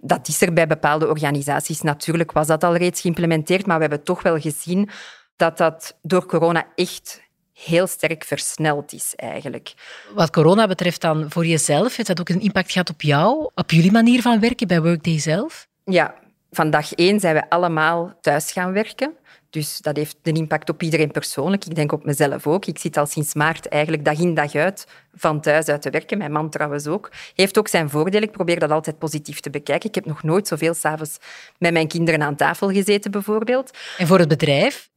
Dat 0.00 0.28
is 0.28 0.40
er 0.40 0.52
bij 0.52 0.66
bepaalde 0.66 1.08
organisaties. 1.08 1.80
Natuurlijk 1.80 2.32
was 2.32 2.46
dat 2.46 2.64
al 2.64 2.76
reeds 2.76 3.00
geïmplementeerd, 3.00 3.66
maar 3.66 3.76
we 3.76 3.82
hebben 3.82 4.04
toch 4.04 4.22
wel 4.22 4.38
gezien 4.40 4.88
dat 5.36 5.58
dat 5.58 5.98
door 6.02 6.26
corona 6.26 6.66
echt 6.74 7.26
heel 7.52 7.86
sterk 7.86 8.24
versneld 8.24 8.92
is 8.92 9.12
eigenlijk. 9.16 9.74
Wat 10.14 10.30
corona 10.30 10.66
betreft 10.66 11.00
dan 11.00 11.26
voor 11.30 11.46
jezelf, 11.46 11.96
heeft 11.96 12.08
dat 12.08 12.20
ook 12.20 12.28
een 12.28 12.40
impact 12.40 12.72
gehad 12.72 12.90
op 12.90 13.02
jou, 13.02 13.50
op 13.54 13.70
jullie 13.70 13.92
manier 13.92 14.22
van 14.22 14.40
werken 14.40 14.66
bij 14.66 14.82
Workday 14.82 15.18
zelf? 15.18 15.66
Ja, 15.84 16.14
Van 16.50 16.70
dag 16.70 16.94
één 16.94 17.20
zijn 17.20 17.34
we 17.34 17.50
allemaal 17.50 18.18
thuis 18.20 18.52
gaan 18.52 18.72
werken. 18.72 19.16
Dus 19.50 19.78
dat 19.78 19.96
heeft 19.96 20.16
een 20.22 20.34
impact 20.34 20.68
op 20.68 20.82
iedereen 20.82 21.10
persoonlijk. 21.10 21.64
Ik 21.64 21.74
denk 21.74 21.92
op 21.92 22.04
mezelf 22.04 22.46
ook. 22.46 22.66
Ik 22.66 22.78
zit 22.78 22.96
al 22.96 23.06
sinds 23.06 23.34
maart 23.34 23.68
eigenlijk 23.68 24.04
dag 24.04 24.18
in 24.18 24.34
dag 24.34 24.54
uit 24.54 24.86
van 25.14 25.40
thuis 25.40 25.68
uit 25.68 25.82
te 25.82 25.90
werken. 25.90 26.18
Mijn 26.18 26.32
man 26.32 26.50
trouwens 26.50 26.86
ook. 26.86 27.10
Heeft 27.34 27.58
ook 27.58 27.68
zijn 27.68 27.90
voordeel. 27.90 28.22
Ik 28.22 28.32
probeer 28.32 28.58
dat 28.58 28.70
altijd 28.70 28.98
positief 28.98 29.40
te 29.40 29.50
bekijken. 29.50 29.88
Ik 29.88 29.94
heb 29.94 30.04
nog 30.04 30.22
nooit 30.22 30.48
zoveel 30.48 30.74
s'avonds 30.74 31.18
met 31.58 31.72
mijn 31.72 31.88
kinderen 31.88 32.22
aan 32.22 32.36
tafel 32.36 32.70
gezeten, 32.70 33.10
bijvoorbeeld. 33.10 33.78
En 33.98 34.06
voor 34.06 34.18
het 34.18 34.28
bedrijf? 34.28 34.90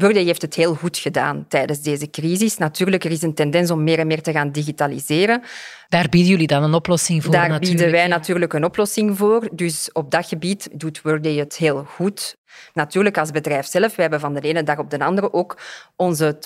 Worday 0.00 0.24
heeft 0.24 0.42
het 0.42 0.54
heel 0.54 0.74
goed 0.74 0.98
gedaan 0.98 1.44
tijdens 1.48 1.80
deze 1.80 2.10
crisis. 2.10 2.56
Natuurlijk, 2.56 3.04
er 3.04 3.10
is 3.10 3.22
een 3.22 3.34
tendens 3.34 3.70
om 3.70 3.84
meer 3.84 3.98
en 3.98 4.06
meer 4.06 4.22
te 4.22 4.32
gaan 4.32 4.50
digitaliseren. 4.50 5.42
Daar 5.88 6.08
bieden 6.08 6.30
jullie 6.30 6.46
dan 6.46 6.62
een 6.62 6.74
oplossing 6.74 7.22
voor? 7.22 7.32
Daar 7.32 7.48
natuurlijk. 7.48 7.70
bieden 7.70 7.92
wij 7.92 8.06
natuurlijk 8.06 8.52
een 8.52 8.64
oplossing 8.64 9.16
voor. 9.16 9.48
Dus 9.52 9.92
op 9.92 10.10
dat 10.10 10.26
gebied 10.26 10.68
doet 10.72 11.02
Worday 11.02 11.36
het 11.36 11.56
heel 11.56 11.84
goed. 11.84 12.36
Natuurlijk, 12.72 13.18
als 13.18 13.30
bedrijf 13.30 13.66
zelf, 13.66 13.86
wij 13.86 14.04
hebben 14.04 14.20
van 14.20 14.34
de 14.34 14.40
ene 14.40 14.62
dag 14.62 14.78
op 14.78 14.90
de 14.90 14.98
andere 14.98 15.32
ook 15.32 15.58
onze 15.96 16.38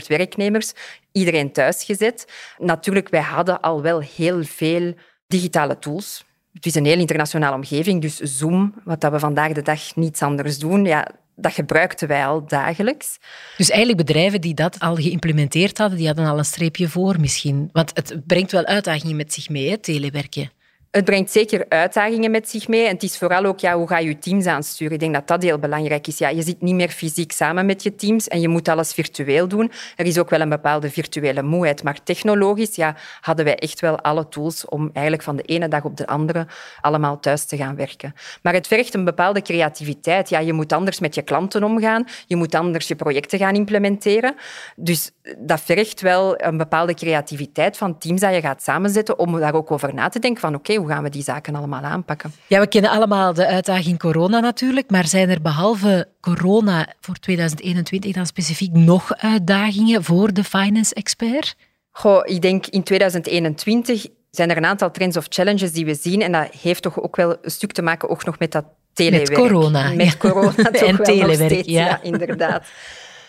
12.400 0.00 0.06
werknemers, 0.06 0.72
iedereen 1.12 1.52
thuisgezet. 1.52 2.32
Natuurlijk, 2.58 3.08
wij 3.08 3.20
hadden 3.20 3.60
al 3.60 3.82
wel 3.82 4.00
heel 4.16 4.42
veel 4.44 4.94
digitale 5.26 5.78
tools. 5.78 6.24
Het 6.52 6.66
is 6.66 6.74
een 6.74 6.84
heel 6.84 6.98
internationale 6.98 7.54
omgeving, 7.54 8.00
dus 8.00 8.16
Zoom, 8.16 8.74
wat 8.84 9.08
we 9.10 9.18
vandaag 9.18 9.52
de 9.52 9.62
dag 9.62 9.96
niets 9.96 10.22
anders 10.22 10.58
doen, 10.58 10.84
ja, 10.84 11.06
dat 11.40 11.52
gebruikten 11.52 12.08
wij 12.08 12.26
al 12.26 12.46
dagelijks. 12.46 13.18
Dus 13.56 13.70
eigenlijk 13.70 14.06
bedrijven 14.06 14.40
die 14.40 14.54
dat 14.54 14.78
al 14.78 14.94
geïmplementeerd 14.94 15.78
hadden, 15.78 15.98
die 15.98 16.06
hadden 16.06 16.26
al 16.26 16.38
een 16.38 16.44
streepje 16.44 16.88
voor 16.88 17.20
misschien. 17.20 17.68
Want 17.72 17.90
het 17.94 18.26
brengt 18.26 18.52
wel 18.52 18.64
uitdagingen 18.64 19.16
met 19.16 19.32
zich 19.32 19.48
mee, 19.48 19.80
telewerken. 19.80 20.50
Het 20.90 21.04
brengt 21.04 21.30
zeker 21.30 21.64
uitdagingen 21.68 22.30
met 22.30 22.48
zich 22.48 22.68
mee. 22.68 22.86
En 22.86 22.94
het 22.94 23.02
is 23.02 23.18
vooral 23.18 23.44
ook, 23.44 23.60
ja, 23.60 23.76
hoe 23.76 23.88
ga 23.88 23.98
je 23.98 24.08
je 24.08 24.18
teams 24.18 24.46
aansturen? 24.46 24.92
Ik 24.92 25.00
denk 25.00 25.14
dat 25.14 25.26
dat 25.26 25.42
heel 25.42 25.58
belangrijk 25.58 26.06
is. 26.06 26.18
Ja, 26.18 26.28
je 26.28 26.42
zit 26.42 26.60
niet 26.60 26.74
meer 26.74 26.88
fysiek 26.88 27.32
samen 27.32 27.66
met 27.66 27.82
je 27.82 27.94
teams 27.94 28.28
en 28.28 28.40
je 28.40 28.48
moet 28.48 28.68
alles 28.68 28.92
virtueel 28.92 29.48
doen. 29.48 29.70
Er 29.96 30.06
is 30.06 30.18
ook 30.18 30.30
wel 30.30 30.40
een 30.40 30.48
bepaalde 30.48 30.90
virtuele 30.90 31.42
moeheid. 31.42 31.82
Maar 31.82 32.02
technologisch 32.02 32.74
ja, 32.74 32.96
hadden 33.20 33.44
wij 33.44 33.56
echt 33.56 33.80
wel 33.80 34.00
alle 34.00 34.28
tools 34.28 34.64
om 34.64 34.90
eigenlijk 34.92 35.22
van 35.22 35.36
de 35.36 35.42
ene 35.42 35.68
dag 35.68 35.84
op 35.84 35.96
de 35.96 36.06
andere 36.06 36.46
allemaal 36.80 37.20
thuis 37.20 37.44
te 37.44 37.56
gaan 37.56 37.76
werken. 37.76 38.14
Maar 38.42 38.52
het 38.52 38.66
vergt 38.66 38.94
een 38.94 39.04
bepaalde 39.04 39.42
creativiteit. 39.42 40.28
Ja, 40.28 40.38
je 40.38 40.52
moet 40.52 40.72
anders 40.72 41.00
met 41.00 41.14
je 41.14 41.22
klanten 41.22 41.64
omgaan. 41.64 42.06
Je 42.26 42.36
moet 42.36 42.54
anders 42.54 42.88
je 42.88 42.94
projecten 42.94 43.38
gaan 43.38 43.54
implementeren. 43.54 44.34
Dus 44.76 45.10
dat 45.38 45.60
vergt 45.60 46.00
wel 46.00 46.42
een 46.42 46.56
bepaalde 46.56 46.94
creativiteit 46.94 47.76
van 47.76 47.98
teams 47.98 48.20
dat 48.20 48.34
je 48.34 48.40
gaat 48.40 48.62
samenzetten 48.62 49.18
om 49.18 49.40
daar 49.40 49.54
ook 49.54 49.70
over 49.70 49.94
na 49.94 50.08
te 50.08 50.18
denken 50.18 50.40
van 50.40 50.54
oké, 50.54 50.78
hoe 50.80 50.88
gaan 50.88 51.02
we 51.02 51.08
die 51.08 51.22
zaken 51.22 51.54
allemaal 51.54 51.82
aanpakken? 51.82 52.32
Ja, 52.46 52.60
we 52.60 52.66
kennen 52.66 52.90
allemaal 52.90 53.34
de 53.34 53.46
uitdaging 53.46 53.98
corona 53.98 54.40
natuurlijk, 54.40 54.90
maar 54.90 55.06
zijn 55.06 55.30
er 55.30 55.42
behalve 55.42 56.08
corona 56.20 56.86
voor 57.00 57.14
2021 57.14 58.12
dan 58.12 58.26
specifiek 58.26 58.72
nog 58.72 59.16
uitdagingen 59.16 60.04
voor 60.04 60.32
de 60.32 60.44
finance 60.44 60.94
expert? 60.94 61.56
Goh, 61.90 62.20
ik 62.24 62.42
denk 62.42 62.66
in 62.66 62.82
2021 62.82 64.06
zijn 64.30 64.50
er 64.50 64.56
een 64.56 64.66
aantal 64.66 64.90
trends 64.90 65.16
of 65.16 65.26
challenges 65.28 65.72
die 65.72 65.84
we 65.84 65.94
zien 65.94 66.22
en 66.22 66.32
dat 66.32 66.48
heeft 66.60 66.82
toch 66.82 67.02
ook 67.02 67.16
wel 67.16 67.36
een 67.42 67.50
stuk 67.50 67.72
te 67.72 67.82
maken 67.82 68.08
ook 68.08 68.24
nog 68.24 68.38
met 68.38 68.52
dat 68.52 68.64
telewerk. 68.92 69.28
Met 69.28 69.38
corona. 69.38 69.92
Met 69.94 70.16
corona 70.16 70.70
en 70.72 71.02
telewerk, 71.02 71.64
ja. 71.66 71.86
ja, 71.86 72.02
inderdaad. 72.02 72.66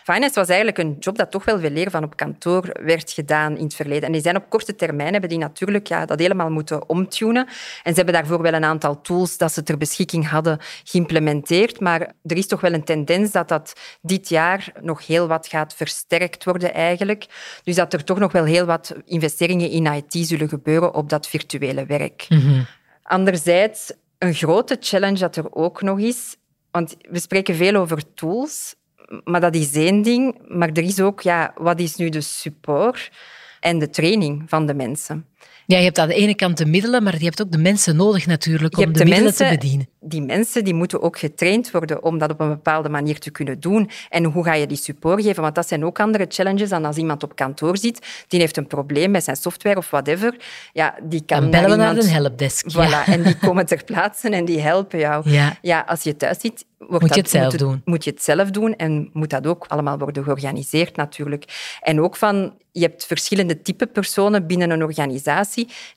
Finance 0.04 0.40
was 0.40 0.48
eigenlijk 0.48 0.78
een 0.78 0.96
job 1.00 1.18
dat 1.18 1.32
toch 1.32 1.46
wel 1.46 1.60
veel 1.60 1.70
leren 1.70 1.92
van 1.92 2.04
op 2.04 2.16
kantoor 2.16 2.70
werd 2.84 3.12
gedaan 3.12 3.58
in 3.58 3.64
het 3.64 3.74
verleden. 3.74 4.04
En 4.04 4.12
die 4.12 4.22
zijn 4.22 4.36
op 4.36 4.50
korte 4.50 4.76
termijn 4.76 5.12
hebben 5.12 5.30
die 5.30 5.38
natuurlijk 5.38 5.88
ja, 5.88 6.06
dat 6.06 6.20
helemaal 6.20 6.50
moeten 6.50 6.90
omtunen. 6.90 7.46
En 7.84 7.94
ze 7.94 7.96
hebben 7.96 8.14
daarvoor 8.14 8.42
wel 8.42 8.54
een 8.54 8.64
aantal 8.64 9.02
tools 9.02 9.38
dat 9.38 9.54
ze 9.54 9.64
ter 9.64 9.78
beschikking 9.78 10.30
hadden 10.30 10.60
geïmplementeerd. 10.84 11.80
Maar 11.80 12.02
er 12.24 12.38
is 12.38 12.48
toch 12.48 12.62
wel 12.62 12.74
een 12.74 12.84
tendens 12.84 13.32
dat 13.32 13.48
dat 13.48 13.74
dit 14.02 14.30
jaar 14.30 14.72
nog 14.82 15.08
heel 15.08 15.28
wat 15.28 15.48
gaat 15.48 15.74
versterkt 15.74 16.44
worden 16.44 16.74
eigenlijk. 16.74 17.26
Dus 17.64 17.76
dat 17.76 17.94
er 17.94 18.04
toch 18.04 18.20
nog 18.20 18.32
wel 18.32 18.46
heel 18.46 18.66
wat 18.66 18.96
investeringen 19.06 19.70
in 19.70 19.86
IT 19.86 20.28
zullen 20.28 20.50
gebeuren 20.50 20.94
op 20.94 21.10
dat 21.10 21.28
virtuele 21.28 21.86
werk. 21.86 22.26
Mhm. 22.30 22.62
Anderzijds, 23.04 23.94
een 24.18 24.34
grote 24.34 24.78
challenge 24.80 25.20
dat 25.20 25.36
er 25.36 25.54
ook 25.54 25.82
nog 25.82 26.00
is, 26.00 26.36
want 26.72 26.96
we 27.10 27.20
spreken 27.20 27.56
veel 27.56 27.76
over 27.76 28.14
tools, 28.14 28.76
maar 29.24 29.42
dat 29.42 29.56
is 29.56 29.76
één 29.76 30.02
ding. 30.02 30.36
Maar 30.48 30.70
er 30.70 30.84
is 30.84 31.00
ook, 31.00 31.22
ja, 31.22 31.54
wat 31.56 31.80
is 31.80 31.96
nu 31.96 32.10
de 32.10 32.22
support 32.22 33.12
en 33.60 33.80
de 33.80 33.90
training 33.90 34.44
van 34.50 34.66
de 34.66 34.74
mensen? 34.74 35.26
Ja, 35.66 35.78
je 35.78 35.84
hebt 35.84 36.00
aan 36.00 36.08
de 36.08 36.14
ene 36.14 36.36
kant 36.36 36.58
de 36.58 36.66
middelen, 36.66 37.04
maar 37.04 37.18
je 37.18 37.24
hebt 37.24 37.42
ook 37.42 37.52
de 37.52 37.58
mensen 37.58 37.96
nodig 37.96 38.26
natuurlijk 38.26 38.78
om 38.78 38.86
de, 38.86 38.92
de, 38.92 38.98
middelen 38.98 39.24
mensen, 39.24 39.48
te 39.48 39.54
bedienen. 39.54 39.88
Die 40.00 40.22
mensen 40.22 40.64
die 40.64 40.74
moeten 40.74 41.02
ook 41.02 41.20
getraind 41.20 41.72
worden 41.72 42.04
om 42.04 42.18
dat 42.18 42.30
op 42.32 42.40
een 42.40 42.50
bepaalde 42.50 42.90
manier 42.90 43.20
te 43.20 43.32
kunnen 43.32 43.60
doen. 43.60 43.90
En 44.10 44.24
hoe 44.24 44.44
ga 44.44 44.54
je 44.54 44.68
die 44.68 44.78
support 44.78 45.24
geven? 45.24 45.42
Want 45.42 45.56
dat 45.56 45.68
zijn 45.68 45.86
ook 45.86 46.00
andere 46.00 46.26
challenges 46.30 46.70
dan 46.70 46.86
als 46.86 46.98
iemand 46.98 47.24
op 47.24 47.36
kantoor 47.36 47.78
zit. 47.78 48.26
Die 48.28 48.40
heeft 48.40 48.58
een 48.58 48.68
probleem 48.68 49.12
met 49.12 49.24
zijn 49.24 49.36
software 49.36 49.78
of 49.78 49.90
whatever. 49.90 50.36
Ja, 50.74 50.96
die 51.04 51.24
kan 51.26 51.42
Dan 51.42 51.52
bellen 51.52 51.70
we 51.70 51.76
naar 51.76 51.94
naar 51.94 52.04
een 52.04 52.10
helpdesk. 52.10 52.72
Voilà, 52.72 52.76
Ja. 52.76 53.06
en 53.08 53.24
die 53.24 53.38
komen 53.48 53.66
ter 53.66 53.84
plaatse 53.84 54.30
en 54.30 54.46
die 54.46 54.60
helpen 54.60 55.00
jou. 55.00 55.30
Ja. 55.30 55.58
Ja, 55.62 55.84
als 55.88 56.04
je 56.04 56.16
thuis 56.16 56.40
zit, 56.40 56.66
Moet 56.88 57.14
je 57.16 57.22
het 57.22 57.30
zelf 57.30 57.52
moet 57.52 57.60
doen. 57.60 57.82
Moet 57.86 58.04
je 58.04 58.10
het 58.10 58.24
zelf 58.24 58.50
doen 58.50 58.76
en 58.76 59.10
moet 59.14 59.30
dat 59.30 59.48
ook 59.48 59.66
allemaal 59.68 59.98
worden 59.98 60.24
georganiseerd 60.24 60.96
natuurlijk. 60.96 61.78
En 61.82 62.02
ook 62.02 62.16
van, 62.16 62.54
je 62.72 62.82
hebt 62.82 63.06
verschillende 63.06 63.62
type 63.62 63.88
personen 63.88 64.48
binnen 64.48 64.70
een 64.70 64.84
organisatie. 64.84 65.31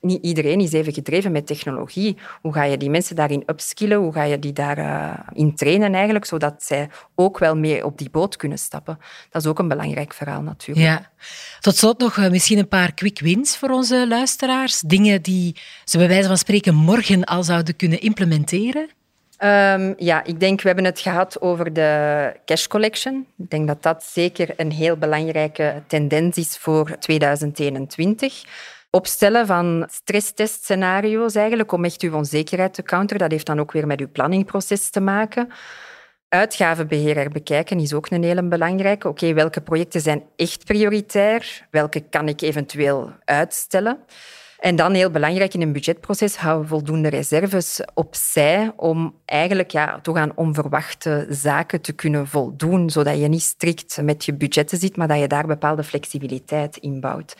Niet 0.01 0.23
iedereen 0.23 0.59
is 0.59 0.71
even 0.73 0.93
gedreven 0.93 1.31
met 1.31 1.47
technologie. 1.47 2.17
Hoe 2.41 2.53
ga 2.53 2.63
je 2.63 2.77
die 2.77 2.89
mensen 2.89 3.15
daarin 3.15 3.43
upskillen? 3.45 3.97
Hoe 3.97 4.13
ga 4.13 4.23
je 4.23 4.39
die 4.39 4.53
daarin 4.53 5.15
in 5.33 5.55
trainen 5.55 5.93
eigenlijk, 5.93 6.25
zodat 6.25 6.63
zij 6.63 6.89
ook 7.15 7.37
wel 7.39 7.55
mee 7.55 7.85
op 7.85 7.97
die 7.97 8.09
boot 8.09 8.35
kunnen 8.35 8.57
stappen? 8.57 8.99
Dat 9.29 9.41
is 9.41 9.47
ook 9.47 9.59
een 9.59 9.67
belangrijk 9.67 10.13
verhaal 10.13 10.41
natuurlijk. 10.41 10.87
Ja. 10.87 11.11
Tot 11.59 11.75
slot 11.75 11.99
nog 11.99 12.17
eh, 12.17 12.29
misschien 12.29 12.57
een 12.57 12.67
paar 12.67 12.93
quick 12.93 13.19
wins 13.19 13.57
voor 13.57 13.69
onze 13.69 14.07
luisteraars. 14.07 14.79
Dingen 14.79 15.21
die 15.21 15.55
ze 15.83 15.97
bij 15.97 16.07
wijze 16.07 16.27
van 16.27 16.37
spreken 16.37 16.75
morgen 16.75 17.23
al 17.23 17.43
zouden 17.43 17.75
kunnen 17.75 18.01
implementeren. 18.01 18.89
Ehm, 19.37 19.93
ja, 19.97 20.23
ik 20.23 20.39
denk, 20.39 20.61
we 20.61 20.67
hebben 20.67 20.85
het 20.85 20.99
gehad 20.99 21.41
over 21.41 21.73
de 21.73 22.33
cash 22.45 22.67
collection. 22.67 23.25
Ik 23.37 23.49
denk 23.49 23.67
dat 23.67 23.83
dat 23.83 24.03
zeker 24.03 24.53
een 24.57 24.71
heel 24.71 24.97
belangrijke 24.97 25.83
tendens 25.87 26.37
is 26.37 26.57
voor 26.57 26.97
2021. 26.99 28.43
Opstellen 28.95 29.45
van 29.45 29.87
stresstestscenario's 29.91 31.35
eigenlijk, 31.35 31.71
om 31.71 31.85
echt 31.85 32.01
uw 32.01 32.15
onzekerheid 32.15 32.73
te 32.73 32.83
counteren. 32.83 33.21
Dat 33.21 33.31
heeft 33.31 33.45
dan 33.45 33.59
ook 33.59 33.71
weer 33.71 33.87
met 33.87 33.99
uw 33.99 34.11
planningproces 34.11 34.89
te 34.89 34.99
maken. 34.99 35.49
Uitgavenbeheer 36.29 37.15
herbekijken 37.15 37.79
is 37.79 37.93
ook 37.93 38.09
een 38.09 38.23
hele 38.23 38.43
belangrijke. 38.43 39.07
Oké, 39.07 39.33
welke 39.33 39.61
projecten 39.61 40.01
zijn 40.01 40.23
echt 40.35 40.65
prioritair? 40.65 41.67
Welke 41.71 41.99
kan 42.09 42.27
ik 42.27 42.41
eventueel 42.41 43.11
uitstellen? 43.25 43.97
En 44.59 44.75
dan 44.75 44.93
heel 44.93 45.11
belangrijk 45.11 45.53
in 45.53 45.61
een 45.61 45.73
budgetproces, 45.73 46.35
hou 46.35 46.67
voldoende 46.67 47.09
reserves 47.09 47.81
opzij 47.93 48.71
om 48.75 49.15
eigenlijk 49.25 49.71
ja, 49.71 49.99
toch 50.01 50.17
aan 50.17 50.35
onverwachte 50.35 51.27
zaken 51.29 51.81
te 51.81 51.93
kunnen 51.93 52.27
voldoen, 52.27 52.89
zodat 52.89 53.19
je 53.19 53.27
niet 53.27 53.41
strikt 53.41 54.01
met 54.01 54.25
je 54.25 54.33
budgetten 54.33 54.77
zit, 54.77 54.97
maar 54.97 55.07
dat 55.07 55.19
je 55.19 55.27
daar 55.27 55.47
bepaalde 55.47 55.83
flexibiliteit 55.83 56.77
in 56.77 56.99
bouwt. 56.99 57.35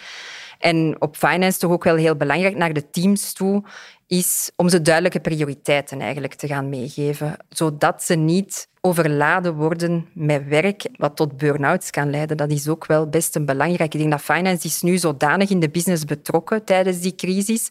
En 0.60 0.96
op 1.00 1.16
finance 1.16 1.60
toch 1.60 1.72
ook 1.72 1.84
wel 1.84 1.96
heel 1.96 2.16
belangrijk 2.16 2.56
naar 2.56 2.74
de 2.74 2.90
teams 2.90 3.34
toe 3.34 3.64
is 4.08 4.52
om 4.56 4.70
ze 4.70 4.82
duidelijke 4.82 5.20
prioriteiten 5.20 6.02
eigenlijk 6.02 6.34
te 6.34 6.48
gaan 6.48 6.70
meegeven, 6.70 7.38
zodat 7.50 8.04
ze 8.04 8.16
niet 8.16 8.68
overladen 8.82 9.56
worden 9.56 10.08
met 10.14 10.48
werk, 10.48 10.88
wat 10.98 11.16
tot 11.16 11.38
burn-outs 11.38 11.90
kan 11.90 12.10
leiden. 12.10 12.38
Dat 12.38 12.52
is 12.52 12.68
ook 12.68 12.86
wel 12.86 13.10
best 13.10 13.36
een 13.36 13.46
belangrijk. 13.46 13.94
Ik 13.94 14.00
denk 14.00 14.12
dat 14.12 14.22
finance 14.22 14.68
is 14.68 14.82
nu 14.82 14.98
zodanig 14.98 15.50
in 15.50 15.60
de 15.60 15.70
business 15.70 16.06
betrokken 16.06 16.64
tijdens 16.64 17.00
die 17.00 17.16
crisis, 17.16 17.70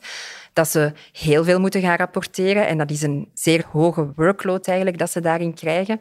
dat 0.53 0.69
ze 0.69 0.93
heel 1.13 1.45
veel 1.45 1.61
moeten 1.61 1.81
gaan 1.81 1.97
rapporteren. 1.97 2.67
En 2.67 2.79
dat 2.79 2.91
is 2.91 3.03
een 3.03 3.29
zeer 3.35 3.65
hoge 3.71 4.13
workload 4.17 4.67
eigenlijk 4.67 4.99
dat 4.99 5.11
ze 5.11 5.21
daarin 5.21 5.55
krijgen. 5.55 6.01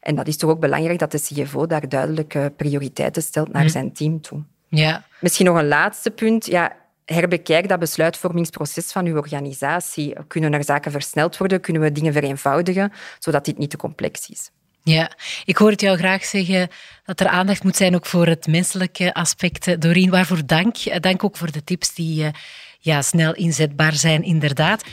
En 0.00 0.14
dat 0.14 0.26
is 0.26 0.36
toch 0.36 0.50
ook 0.50 0.60
belangrijk 0.60 0.98
dat 0.98 1.10
de 1.10 1.20
CFO 1.20 1.66
daar 1.66 1.88
duidelijke 1.88 2.52
prioriteiten 2.56 3.22
stelt 3.22 3.52
naar 3.52 3.70
zijn 3.70 3.92
team 3.92 4.20
toe. 4.20 4.42
Ja. 4.80 5.04
Misschien 5.20 5.46
nog 5.46 5.56
een 5.56 5.68
laatste 5.68 6.10
punt. 6.10 6.46
Ja, 6.46 6.76
herbekijk 7.04 7.68
dat 7.68 7.78
besluitvormingsproces 7.78 8.92
van 8.92 9.06
uw 9.06 9.16
organisatie. 9.16 10.16
Kunnen 10.26 10.52
er 10.52 10.64
zaken 10.64 10.90
versneld 10.90 11.36
worden? 11.36 11.60
Kunnen 11.60 11.82
we 11.82 11.92
dingen 11.92 12.12
vereenvoudigen, 12.12 12.92
zodat 13.18 13.44
dit 13.44 13.58
niet 13.58 13.70
te 13.70 13.76
complex 13.76 14.28
is? 14.28 14.50
Ja, 14.84 15.10
ik 15.44 15.56
hoor 15.56 15.70
het 15.70 15.80
jou 15.80 15.96
graag 15.98 16.24
zeggen 16.24 16.68
dat 17.04 17.20
er 17.20 17.26
aandacht 17.26 17.64
moet 17.64 17.76
zijn 17.76 17.94
ook 17.94 18.06
voor 18.06 18.26
het 18.26 18.46
menselijke 18.46 19.14
aspect. 19.14 19.80
Doreen, 19.80 20.10
waarvoor 20.10 20.46
dank. 20.46 21.02
Dank 21.02 21.24
ook 21.24 21.36
voor 21.36 21.52
de 21.52 21.64
tips 21.64 21.94
die 21.94 22.24
eh, 22.24 22.30
ja, 22.78 23.02
snel 23.02 23.34
inzetbaar 23.34 23.94
zijn, 23.94 24.22
inderdaad. 24.22 24.84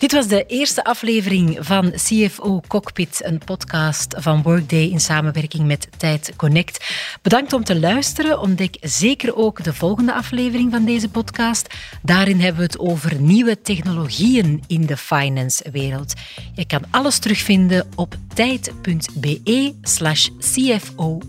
Dit 0.00 0.12
was 0.12 0.26
de 0.26 0.44
eerste 0.46 0.84
aflevering 0.84 1.58
van 1.60 1.90
CFO 1.90 2.60
Cockpit, 2.66 3.24
een 3.24 3.40
podcast 3.44 4.14
van 4.18 4.42
Workday 4.42 4.88
in 4.88 5.00
samenwerking 5.00 5.66
met 5.66 5.88
Tijd 5.96 6.32
Connect. 6.36 6.84
Bedankt 7.22 7.52
om 7.52 7.64
te 7.64 7.80
luisteren. 7.80 8.40
Ontdek 8.40 8.76
zeker 8.80 9.36
ook 9.36 9.64
de 9.64 9.74
volgende 9.74 10.14
aflevering 10.14 10.70
van 10.70 10.84
deze 10.84 11.08
podcast. 11.08 11.74
Daarin 12.02 12.40
hebben 12.40 12.60
we 12.60 12.66
het 12.66 12.78
over 12.78 13.20
nieuwe 13.20 13.60
technologieën 13.60 14.62
in 14.66 14.86
de 14.86 14.96
finance-wereld. 14.96 16.14
Je 16.54 16.66
kan 16.66 16.82
alles 16.90 17.18
terugvinden 17.18 17.88
op 17.94 18.14
tijd.be/cfo 18.34 18.68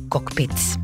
cockpit. 0.10 0.78